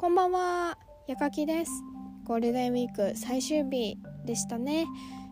[0.00, 1.70] こんばんは、やかきです。
[2.24, 4.86] ゴールデンウィーク最終日でしたね。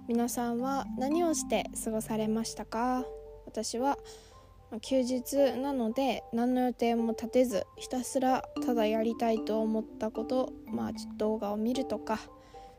[0.07, 3.07] 皆さんは何をして過ごされましたか？
[3.47, 3.97] 私は
[4.83, 12.19] 休日なので何の予定も立てずひたすらただやりたいと思ったことまあちょっと動画を見るとか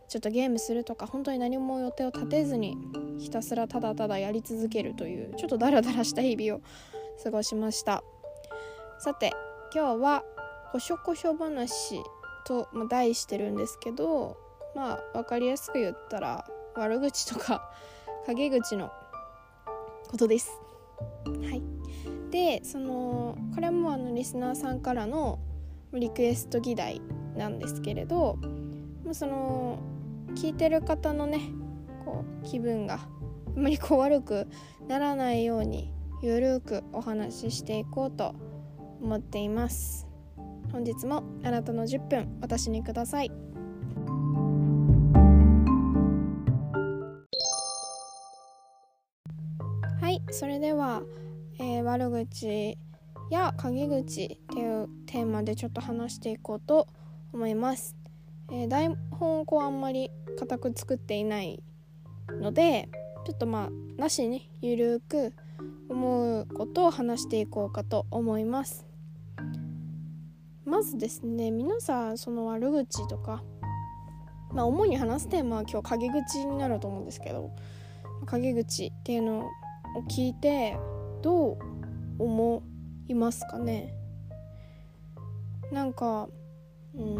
[0.10, 2.78] ちょっとゲームするとか本当に何も予定を立てずに
[3.18, 6.62] ひたすらただただやり続けるというちょっとダラダラした日々を
[7.24, 8.04] 過ごしました
[9.00, 9.34] さて
[9.74, 10.24] 今日は
[10.72, 12.02] 「こしょこしょ話」
[12.46, 14.38] と、まあ、題してるんですけど
[14.76, 17.72] まあ分かりやすく言ったら悪口とか
[18.26, 18.92] 陰口の
[20.10, 20.52] ことです。
[21.26, 21.62] はい。
[22.32, 25.40] でそのこれもあのリスナーさんからの
[25.94, 27.02] リクエスト議題
[27.36, 28.38] なんですけれど
[29.12, 29.80] その
[30.36, 31.40] 聞いてる方のね
[32.06, 33.00] こう気分があ
[33.56, 34.48] まりこう悪く
[34.88, 38.36] ならないようにゆるくお話ししていこうと
[39.02, 40.09] 思っています。
[40.72, 43.32] 本日もあなたの10分私にください。
[50.02, 51.04] はいそれでは、
[51.60, 52.78] えー、悪口
[53.30, 56.88] や陰口っていうテーマでちょっと話していこうと
[57.32, 57.96] 思います、
[58.52, 60.10] えー、台本をこうあんまり
[60.40, 61.62] 固く作っていない
[62.42, 62.90] ので
[63.26, 65.34] ちょっとまあなしにゆるく
[65.90, 68.88] 思うことを話していこうかと思います。
[70.66, 73.44] まずですね皆さんその悪口とか
[74.54, 77.52] まあ主に話すテーマは今日陰口になると思うんですけど
[78.26, 79.50] 陰口っていうのを
[80.10, 80.78] 聞いて
[81.22, 81.58] どう
[82.20, 82.64] 思
[83.08, 83.94] いますかね？
[85.72, 86.28] なんか
[86.96, 87.16] うん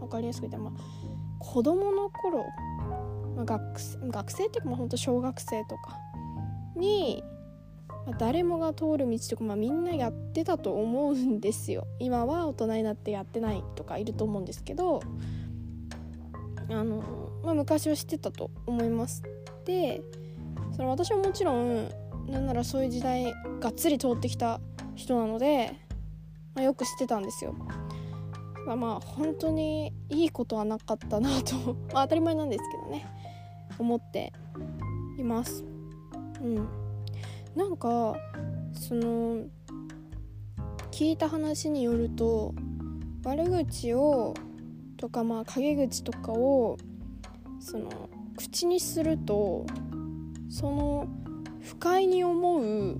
[0.00, 0.72] 分かりやすく言ってまあ
[1.38, 2.44] 子供の頃、
[3.36, 3.62] まあ、学
[4.10, 5.98] 学生っていうかまあ本当小学生とか
[6.76, 7.22] に
[8.06, 11.86] まあ、誰もが通る道とか、まあ、みんなやってたと思うんですよ。
[11.98, 15.02] 今は大人になってやってないとかいると思うんですけど
[16.70, 17.02] あの、
[17.42, 19.22] まあ、昔は知ってたと思います。
[19.64, 20.00] で
[20.76, 21.88] その私はもちろん
[22.28, 24.60] なんならそういう時代がっつり通ってきた
[24.94, 25.72] 人なので、
[26.54, 27.54] まあ、よく知ってたんですよ。
[28.74, 33.06] まあ本当にいいことはなかったなと まあ当たり前なんですけどね。
[33.78, 34.32] 思って
[35.18, 35.64] います。
[36.40, 36.85] うん。
[37.56, 38.14] なんか
[38.74, 39.46] その
[40.90, 42.54] 聞いた話によると
[43.24, 44.34] 悪口を
[44.98, 46.76] とかまあ陰口とかを
[47.58, 49.64] その口にすると
[50.50, 51.08] その
[51.62, 52.98] 不快に思う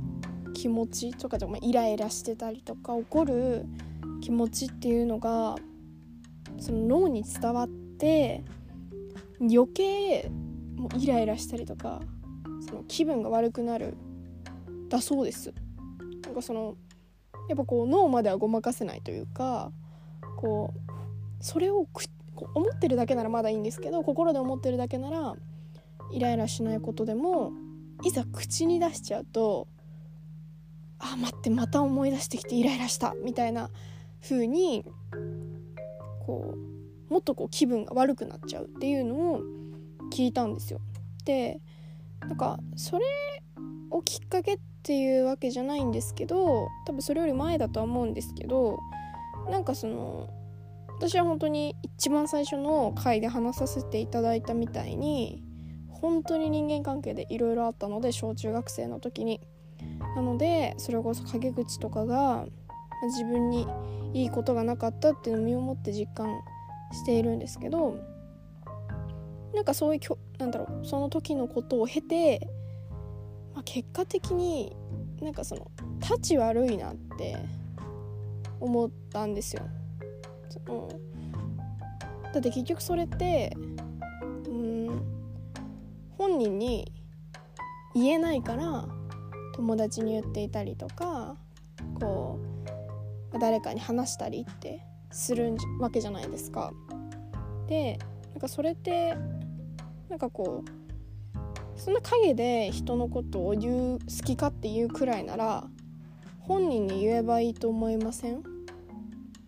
[0.54, 3.66] 気持ちとかでもイライラしてたりとか怒る
[4.22, 5.56] 気持ちっていうのが
[6.58, 8.42] その脳に伝わって
[9.38, 10.30] 余計
[10.76, 12.00] もうイライラしたりとか
[12.66, 13.96] その気分が悪くなる
[14.88, 15.52] だそうです
[16.24, 16.76] なんかその
[17.48, 19.70] やっぱこう脳まではごまかせないというか
[20.36, 22.02] こうそれをこ
[22.40, 25.34] う思ってるだけならまだいいんですけど心で思ってるだけなら
[26.12, 27.52] イライラしないことでも
[28.04, 29.68] いざ口に出しちゃうと
[30.98, 33.70] あ待ってまた思い出してきてイライラしたみたいな
[34.22, 34.84] 風に
[36.26, 36.54] こ
[37.10, 39.40] うもっとこう気分が悪くなっちゃうっていうのを
[40.12, 40.80] 聞いたんですよ。
[41.24, 41.60] で
[42.20, 43.04] なんかそれ
[43.96, 48.78] をきっかけっていうわけじゃないんですけど多分それより前だとは思うんですけど
[49.50, 50.28] なんかその
[50.98, 55.42] 私は本当に一番最初の回で話させていただいたみたいに
[55.90, 59.40] 本当に人間関係でいろいろあったので小中学生の時に。
[60.14, 62.46] なのでそれこそ陰口とかが
[63.08, 63.66] 自分に
[64.14, 66.40] いいことがなかったっていうのを身をもって実感
[66.92, 67.98] しているんですけど
[69.54, 72.48] なんかそういうなんだろうその時のことを経て、
[73.66, 74.74] 結果的に
[75.20, 77.36] なんかその立ち悪いなって
[78.58, 79.62] 思ったんですよ。
[80.48, 80.88] その
[82.32, 83.54] だって結局それって
[84.46, 85.02] うん
[86.16, 86.90] 本人に
[87.94, 88.86] 言えないから
[89.54, 91.36] 友達に言っていたりとか
[92.00, 92.38] こ
[93.34, 94.80] う誰かに話したりって
[95.10, 96.72] するわけじゃないですか。
[97.66, 97.98] で
[98.30, 99.14] なんかそれって
[100.08, 100.75] なんかこう
[101.76, 105.64] そんな陰で人のことを言う好きかっていうくらいなら
[106.40, 108.42] 本人に言えばいいと思いません？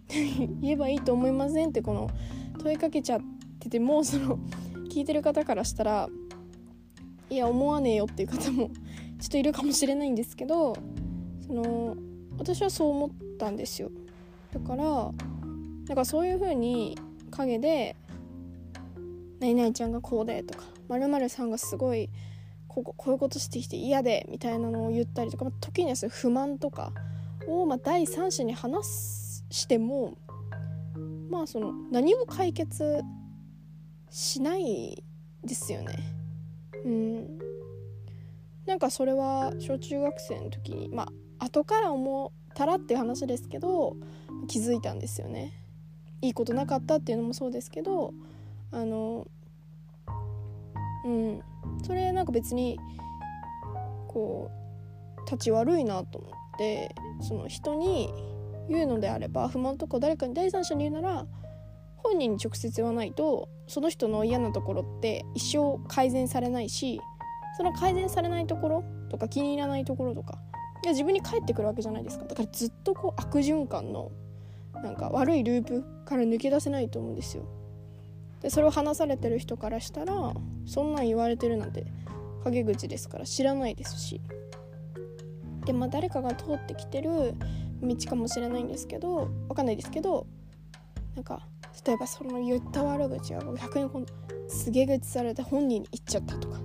[0.61, 2.11] 言えばいいと思いませんってこの
[2.59, 3.21] 問いかけちゃっ
[3.61, 4.39] ててもうその
[4.91, 6.09] 聞いてる方からしたら
[7.31, 8.71] いや思わねえよっていう方も
[9.21, 10.75] ちょっといるかもしれないんですけど
[11.47, 11.97] その
[12.39, 13.91] 私はそう思ったんですよ。
[14.53, 15.13] だから
[15.89, 16.97] なんかそういう風に
[17.31, 17.97] 陰で
[19.41, 20.65] 「何々ちゃんがこうで」とか
[21.29, 22.11] 「さんがすごい
[22.67, 26.93] こここういうことしてきて嫌で」みたいなのを言ったりとか、まあ、時には不満とか
[27.47, 28.87] を、まあ、第三者に話
[29.51, 30.17] しても
[31.29, 33.03] まあその何も解決
[34.11, 35.03] しない
[35.45, 35.95] ですよね。
[36.85, 37.39] うん。
[38.67, 41.09] なんかそれは小中学生の時にま
[41.39, 43.97] あ後から思ったらっていう話ですけど
[44.47, 45.53] 気づいたんですよね。
[46.21, 48.13] いいことなかったっていうのもそうですけど
[48.73, 49.27] あの
[51.05, 51.43] うん。
[51.83, 52.79] それなんか別に
[54.09, 54.51] こ
[55.19, 58.13] う立ち悪いなと思ってその人に
[58.69, 61.27] 言うのであれば不満とか誰かに第三者に言うなら
[61.97, 67.01] 本人に直接言わないとその人の嫌なところって一生改善されないし
[67.57, 70.39] その改善されないところとか気に入らないところとか
[70.85, 72.25] いや自分に返ってくるわけじゃないですか。
[72.25, 74.13] だからずっとこう悪循環の
[74.75, 77.43] なんか悪いループから抜け出せないと思うんですよ。
[78.41, 80.35] でそれを話されてる人からしたら
[80.67, 81.87] そんなん言われてるなんて
[82.45, 84.21] 陰口ですから知らないですし。
[85.65, 87.35] でまあ誰かが通ってきてる
[87.83, 90.27] 道かもしれないんですけどわかんないですけど
[91.15, 91.47] なんか
[91.87, 94.13] 例えばその言った悪口が逆に今度
[94.49, 96.59] 告げ口されて本人に言っちゃったとか。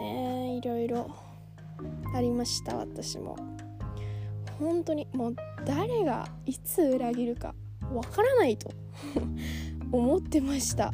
[0.00, 1.08] ねえいろいろ
[2.14, 3.36] ありました私も。
[4.58, 7.54] 本当にもう誰がいつ裏切るか
[7.92, 8.70] わからないと。
[9.92, 10.92] 思ってました。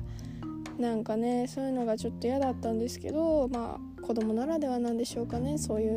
[0.79, 5.59] なんかねそういうのがちょっと嫌だったんですけどまあ子供ならではなんでしょうかね。
[5.59, 5.97] そういう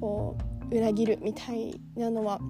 [0.00, 0.36] こ
[0.70, 2.40] う裏切るみたいなのは。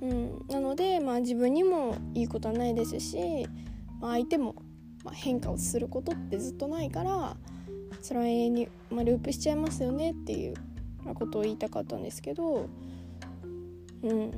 [0.00, 3.48] うん、なので、まあ、自分にもいいことはないですし、
[4.00, 4.54] まあ、相手も、
[5.04, 7.36] まあ、変化をすることってずっとないから
[8.00, 10.54] それは永遠に、まあ、ループしちゃいますよねっていう
[11.14, 12.68] ことを言いたかったんですけど
[14.02, 14.30] うん。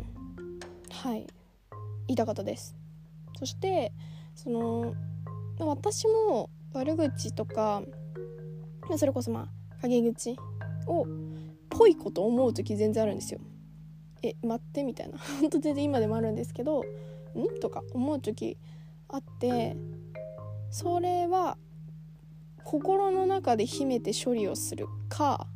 [0.90, 1.26] はい。
[2.06, 2.74] 言いたかったです。
[3.40, 3.92] そして
[4.34, 4.94] その
[5.58, 7.82] 私も悪口とか
[8.96, 9.48] それこそま
[9.78, 10.36] あ陰口
[10.86, 11.06] を
[11.70, 13.40] ぽいこと思う時全然あるんですよ。
[14.22, 15.16] え待ってみたいな。
[15.18, 16.82] ほんと全然今でもあるんですけど
[17.34, 17.60] ん？
[17.60, 18.58] とか思う時
[19.08, 19.74] あって
[20.70, 21.56] それは
[22.62, 25.46] 心の中で秘めて処理をするか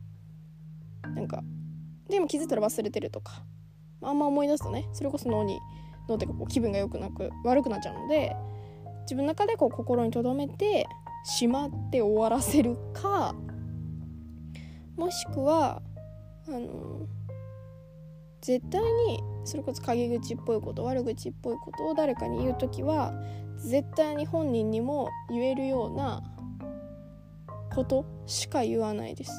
[1.15, 1.45] なんか
[2.09, 3.45] でも気づいたら忘れてるとか
[4.01, 5.61] あんま思い出すとねそれこそ脳に
[6.09, 8.37] 脳ってかこう気分が良くなく悪くなっちゃうので
[9.03, 10.87] 自分の中でこう心に留めて
[11.25, 13.35] しまって終わらせるか
[14.97, 15.83] もしくは
[16.49, 17.07] あの
[18.41, 23.15] 絶対にそれこそ陰口っぽいこと悪口っぽいことを誰かに言う時は
[23.57, 26.23] 絶対に本人にも言えるような
[27.75, 29.33] ことしか言わないです。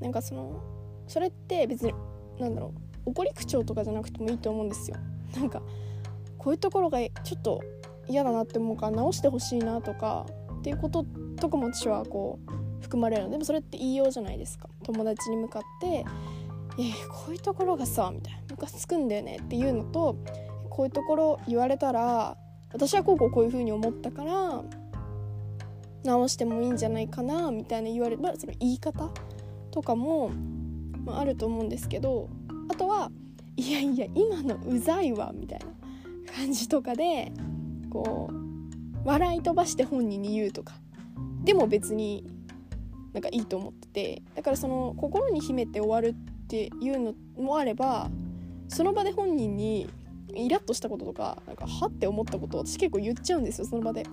[0.00, 0.60] なんかその
[1.06, 1.94] それって別に
[2.38, 4.96] なんだろう怒り口調とかじゃなくてもいいと思うんですよ。
[5.36, 5.62] なんか
[6.38, 7.62] こういうところがちょっと
[8.08, 10.26] 嫌だなって思うから直してほしいなとか
[10.58, 11.04] っていうこと
[11.36, 14.68] とかも私はこう含まれるのでもそれって言いようじゃないですか。
[14.82, 16.04] 友達に向かって
[16.78, 20.16] 「えこういうところがさ」みたいな「ムカつくんだよね」っていうのと
[20.70, 22.36] こういうところ言われたら
[22.72, 24.64] 私はこうこうこういうふうに思ったから
[26.04, 29.10] 直してもいいんじゃないかなみたいな言わればその言い方
[29.70, 30.30] とかも、
[31.04, 32.28] まあ、あると思うんですけど
[32.72, 33.10] あとは
[33.56, 37.30] いやいや今のうざいわみたいな感じとかで
[37.90, 40.74] こう笑い飛ばして本人に言うとか
[41.44, 42.24] でも別に
[43.12, 48.10] なんかいいと思っててだからその心に秘めて終わるっていうのもあれば
[48.68, 49.90] その場で本人に
[50.34, 54.06] イラッとしたこととかなんかはって思ったことを私結構言っちゃうんですよその場で。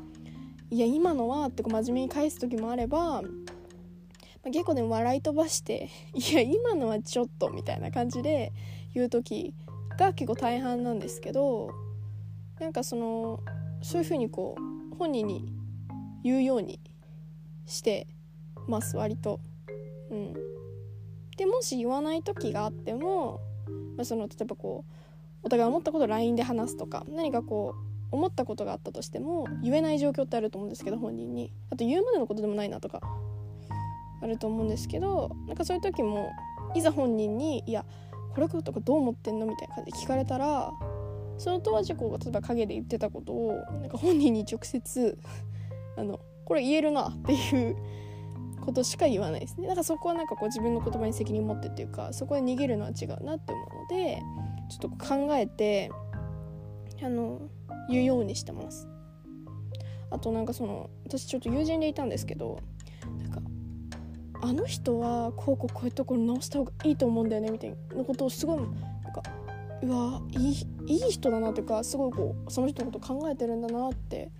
[0.72, 3.24] いや今のはってこう真面目に返す時もあれば、
[4.52, 8.52] 結構でも笑い飛ばして いや今のはちょっとみたいな感じで
[8.94, 9.54] 言う時
[9.98, 11.72] が結構大半なんですけど
[12.60, 13.42] なんかその
[13.82, 15.54] そういうふうにこう本人に
[16.24, 16.80] 言うように
[17.66, 18.08] して
[18.68, 19.40] ます割と。
[20.12, 20.34] うん、
[21.38, 23.40] でもし言わない時があっても、
[23.96, 24.94] まあ、その例えばこう
[25.44, 33.02] お互い思ったことを LINE で話すとか何かこう思ったことがあったとしても言えない状況ってあると思うんですけど本人にあと言うまでのことでもないなとか
[34.22, 36.32] あると思うんですけどなんかそういう時も
[36.76, 37.86] いざ本人に「いや
[38.34, 40.72] これとかどう思ってんの?」みたいな感じで聞かれたら
[41.38, 45.18] その当時こう例えば陰で言ってたことをなんか本人に直接
[45.98, 47.76] あのこれ言えるなっていう
[48.66, 54.22] ことしか言わないですねだからそこはなんかこう自分の言葉に責任を持ってっていうかそこで逃げるのは違うなって思うので
[54.70, 55.90] ちょっと考えて
[57.02, 57.40] あの
[57.90, 58.88] 言うようにしてます
[60.12, 62.60] あとなんかその私ちょっと友人でいたんですけど
[63.18, 63.42] なんか
[64.42, 69.24] あの人はこうこうこういうところ直した方がいいと思うんだよねみたいなことをすごいなんか
[69.82, 74.32] うわいいいい人だなというかすごいこうその人のこと考えてるんだなって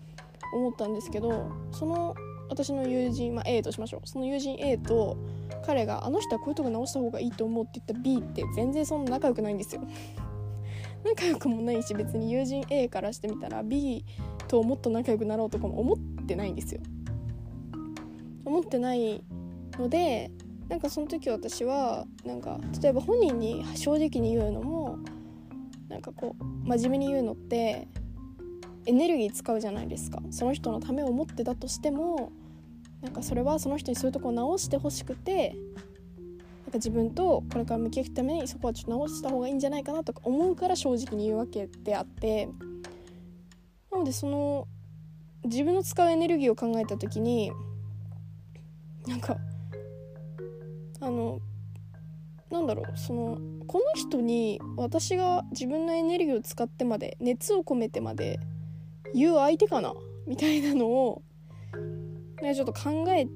[0.54, 2.16] 思ったんですけどその
[2.50, 4.08] 私の友人、まあ、A としましょう。
[4.08, 5.18] その友人 A と
[5.66, 9.82] 彼があの人はこういうとこ直した方がいいと思うって言った B って全然そんな仲良くないんですよ。
[11.06, 14.04] 仲良くもないし別に友人 A からしてみたら B
[14.48, 16.82] ともっと仲良くなろうとかも思ってないんですよ。
[18.44, 19.24] 思ってない
[19.80, 20.32] ので
[20.68, 25.00] なんかその時私はなんか例えば本人に正直に言うのも
[25.88, 27.88] なんかこう真面目に言うのって
[28.86, 30.22] エネルギー使うじゃないですか。
[30.32, 32.32] その人のためを思ってたとしても
[33.02, 42.50] なんかそれはその人にそういうとこを直してほしくてなんか自分とこれから向き合うためにそこはちょっと直した方がいいんじゃないかなとか思うから正直に言うわけであって
[43.92, 44.68] なのでその
[45.46, 47.52] 自分の使うエネルギーを考えた時に
[49.08, 49.38] なんか
[51.02, 51.40] あの
[52.52, 53.38] なんだろうその
[53.68, 58.40] この人に私が自分のエネルギーを使ってまで熱を込めてまで
[59.14, 59.94] 言う相手かな
[60.28, 61.22] みたいなのを
[62.42, 63.28] ね、ちょっと考え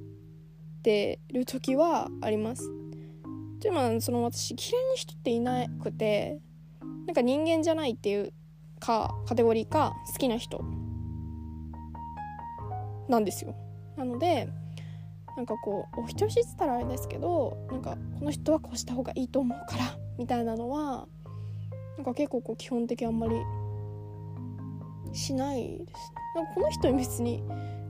[0.81, 2.69] てる時はあります。
[3.59, 6.39] というのはその私嫌いな人っていなくて
[7.05, 8.33] なんか人間じゃないっていう
[8.79, 10.61] かカテゴリーか好きな人
[13.07, 13.55] なんですよ。
[13.95, 14.49] なので
[15.35, 21.07] なんかこうお人よしっつったらあれですけどなんかこの人はこうした方がいいと思うから みたいなのは
[21.97, 23.35] なんか結構こう基本的あんまり
[25.13, 26.13] しないです。
[26.35, 27.43] なんかこの人に別に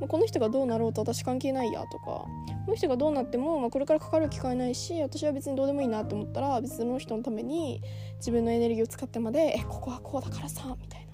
[0.07, 2.27] この人がどうなろうと私関係ないやとかこ
[2.67, 7.81] の人がどうなっても、まあ、これからかかる機会ないし私は別にどうでもいいなって思ったら別の人のために
[8.17, 11.07] 自分のエネルギーを使ってまで「えここはこうだからさ」みたい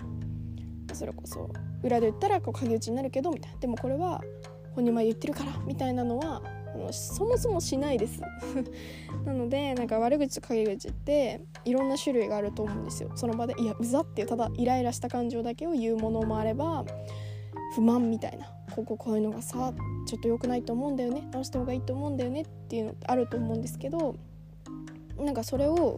[0.88, 1.50] なそれこそ
[1.84, 4.22] 裏で言ったらこう影打ちになるけどみたいなでもこれは
[4.76, 6.42] 本人前言ってるからみたいなのは
[6.74, 8.22] あのそもそもしないです。
[9.26, 13.12] なのでなんか悪口と陰口っていろんな種類があると思うんですよ。
[13.16, 16.86] その場でいやうざっていうただイライラした感情だけを言うものもあれば
[17.76, 18.52] 不満みたいな。
[18.76, 19.74] こここういうのがさ
[20.06, 21.28] ちょっと良くないと思うんだよね。
[21.32, 24.16] 直した方がいいと思うんだよねっていうのってあると思うんですけど
[25.18, 25.98] なんかそれを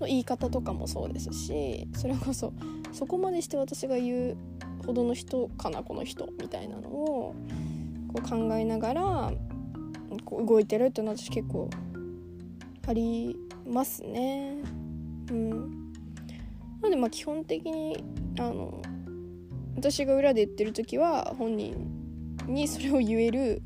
[0.00, 2.52] の言い方とかもそうですしそれこそ
[2.92, 4.36] そこまでして私が言う
[4.84, 7.34] ほどの人かなこの人みたいなのを
[8.12, 9.32] こう考えながら
[10.24, 11.70] こう動いてるっていうのは私結構
[12.86, 13.36] あり
[13.66, 14.56] ますね。
[15.30, 15.56] うん、な
[16.82, 18.02] のでまあ基本的に
[18.38, 18.82] あの
[19.76, 21.86] 私が裏で言ってる時は本人
[22.46, 23.62] にそれを言える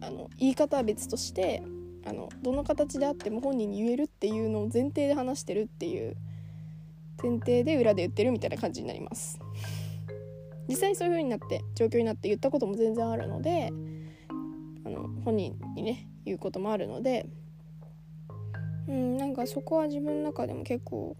[0.00, 1.62] あの言い方は別として
[2.06, 6.16] あのどの形であっても本人に言えるっていうのを前提で話してるっていう
[7.20, 9.38] 前提で裏で言ってるみたいな感じになります
[10.68, 13.72] 実際そういう風になって状況になって言ったことも全然あるので
[14.84, 17.26] あの本人にね言うこともあるので
[18.86, 21.16] うんなんかそこは自分の中でも結構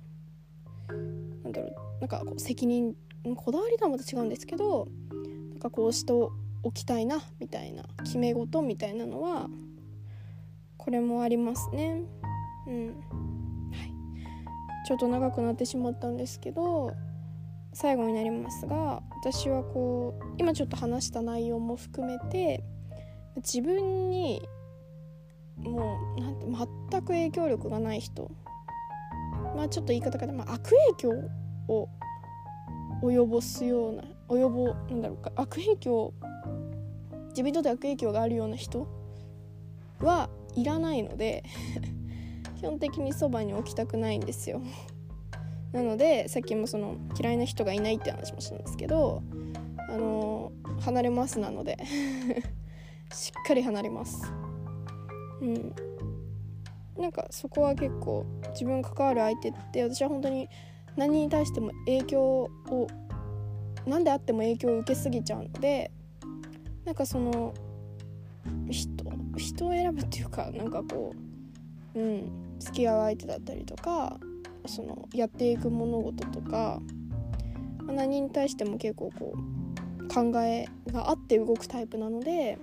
[1.43, 2.95] なんだろうなんかこう責任
[3.37, 4.89] こだわりとはまた違うんですけど
[5.51, 9.49] なんかこうしておきたいなみたいな決め事みたいなのは
[10.77, 12.03] これもありますね。
[12.67, 12.95] うん、
[14.87, 16.93] ちょっと長くなってしまったんですけど
[17.81, 22.65] 最後になりますが私はこう今ちょっと話した内容も含めて
[23.37, 24.43] 自分に
[25.59, 26.47] もうなんて
[26.91, 28.33] 全く影響力がない人。
[29.55, 31.11] まあちょっと言い方から、まあ、悪影響
[31.69, 31.89] を
[33.01, 35.31] 及ぼすような及ぼなんだろうか。
[35.37, 36.13] 悪影響
[37.29, 38.89] 自分にとって悪影響があるような人
[40.01, 41.45] はいらないので
[42.59, 44.63] 基本的にそばに置きたくないんですよ。
[45.73, 49.23] なのでさっきもその嫌いな人がいないって話もしたんですけど
[49.89, 51.79] あの離れますなので
[53.13, 54.23] しっかり離れます。
[55.41, 55.75] うん。
[56.99, 60.49] なんかそこは結構自分関わる相手って私は本当に
[60.97, 62.87] 何に対しても影響を
[63.87, 65.93] 何であっても影響を受けすぎちゃうので
[66.85, 67.55] なんかその
[68.69, 68.91] 人
[69.37, 71.15] 人を選ぶっていうかなんかこ
[71.95, 74.19] ううん付き合う相手だったりとか
[74.67, 76.81] そのやっていく物事とか、
[77.87, 82.59] 何に対しても結構こう考えがあって動くタイプなので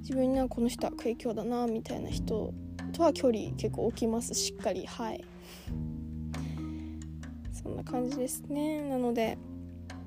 [0.00, 2.52] 自分にはこの人は影響だなみたいな人
[2.92, 4.34] とは距離結構置きます。
[4.34, 4.86] しっかり。
[4.86, 5.24] はい。
[7.52, 8.82] そんな感じですね。
[8.82, 9.38] なので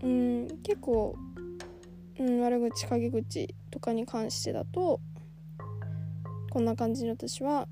[0.04, 1.16] うん結構、
[2.20, 5.00] うん、悪口陰口とかに関してだと
[6.50, 7.68] こんな感じに私は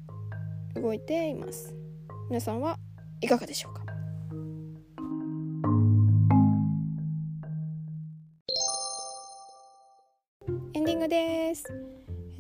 [0.76, 1.79] 動いています。
[2.30, 2.78] 皆さんは
[3.22, 3.82] いかがでしょうか？
[10.76, 11.64] エンディングです。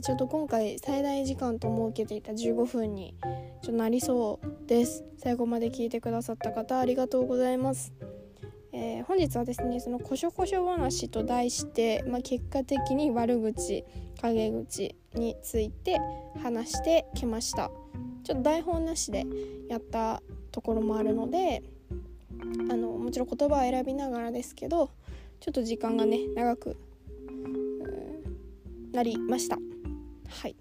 [0.03, 5.03] ちょっと今回最大時間と設けていた15分にちょっとなりそうです。
[5.17, 7.91] 最後まで聞いてくださった方ありがとうございます。
[8.71, 13.83] えー、本日はですねそのこしょこしょ話と題して、まあ、結果的に悪口
[14.21, 15.97] 陰口について
[16.43, 17.71] 話してきました。
[18.29, 19.25] ちょっと台本なしで
[19.69, 20.21] やった
[20.51, 21.63] ところもあるので
[22.69, 24.91] あのもちろん言葉を選びながらですけど
[25.39, 26.77] ちょっと時間がね長く
[28.91, 29.57] なりました。
[30.27, 30.55] はい。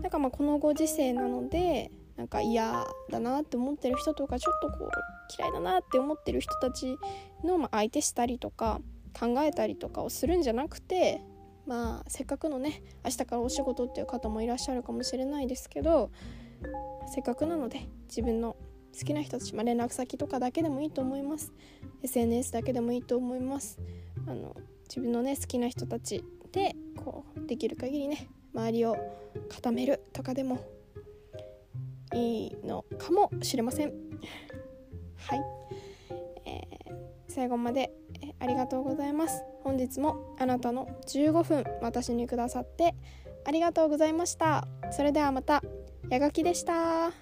[0.00, 4.90] なんかまあこのご時世なのでなんか嫌だなって思ってる人とかちょっとこう
[5.36, 6.96] 嫌いだなって思ってる人たち
[7.42, 8.80] のま相手したりとか
[9.18, 11.22] 考えたりとかをするんじゃなくて
[11.66, 16.12] まあせっかくのね明日からお仕事っていう方もいらっしゃるかもしれないですけど
[17.06, 18.56] せっかくなので自分の
[18.98, 21.52] 好きな人たち、まあ、連絡先とかだけでもいいと思います。
[22.02, 23.78] SNS だけでもいいと思います。
[24.26, 24.56] あの
[24.88, 28.96] 自分のね好きな人たちでこうできる限りね周りを
[29.48, 30.58] 固めるとかでも
[32.14, 33.92] いいのかもしれません。
[35.16, 35.40] はい、
[36.46, 36.94] えー、
[37.28, 37.92] 最後まで、
[38.40, 39.42] ありがとうございます。
[39.62, 42.94] 本日もあなたの15分私にくださって
[43.44, 44.66] ありがとうございました。
[44.90, 45.62] それではまた。
[46.10, 47.12] やがきでした。